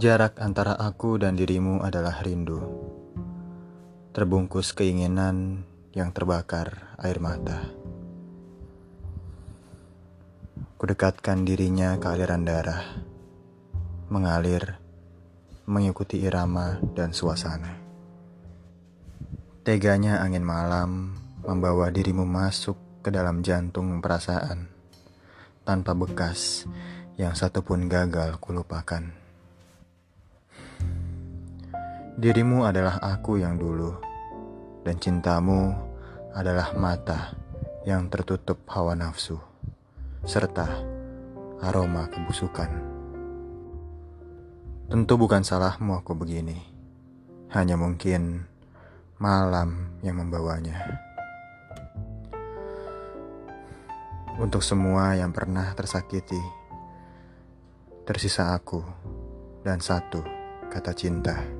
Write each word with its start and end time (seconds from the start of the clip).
Jarak 0.00 0.40
antara 0.40 0.80
aku 0.80 1.20
dan 1.20 1.36
dirimu 1.36 1.84
adalah 1.84 2.24
rindu, 2.24 2.56
terbungkus 4.16 4.72
keinginan 4.72 5.68
yang 5.92 6.08
terbakar 6.16 6.96
air 6.96 7.20
mata. 7.20 7.68
Kudekatkan 10.80 11.44
dirinya 11.44 12.00
ke 12.00 12.16
aliran 12.16 12.48
darah, 12.48 12.80
mengalir, 14.08 14.80
mengikuti 15.68 16.24
irama 16.24 16.80
dan 16.96 17.12
suasana. 17.12 17.76
Teganya 19.68 20.24
angin 20.24 20.48
malam 20.48 21.12
membawa 21.44 21.92
dirimu 21.92 22.24
masuk 22.24 23.04
ke 23.04 23.12
dalam 23.12 23.44
jantung 23.44 24.00
perasaan, 24.00 24.64
tanpa 25.68 25.92
bekas 25.92 26.64
yang 27.20 27.36
satupun 27.36 27.84
gagal 27.84 28.40
kulupakan. 28.40 29.28
Dirimu 32.20 32.68
adalah 32.68 33.00
aku 33.00 33.40
yang 33.40 33.56
dulu, 33.56 33.96
dan 34.84 35.00
cintamu 35.00 35.72
adalah 36.36 36.76
mata 36.76 37.32
yang 37.88 38.12
tertutup 38.12 38.60
hawa 38.68 38.92
nafsu 38.92 39.40
serta 40.28 40.68
aroma 41.64 42.12
kebusukan. 42.12 42.68
Tentu 44.92 45.16
bukan 45.16 45.40
salahmu 45.40 45.96
aku 45.96 46.12
begini, 46.12 46.60
hanya 47.56 47.80
mungkin 47.80 48.44
malam 49.16 49.96
yang 50.04 50.20
membawanya. 50.20 50.76
Untuk 54.36 54.60
semua 54.60 55.16
yang 55.16 55.32
pernah 55.32 55.72
tersakiti, 55.72 56.40
tersisa 58.04 58.52
aku 58.52 58.84
dan 59.64 59.80
satu 59.80 60.20
kata 60.68 60.92
cinta. 60.92 61.59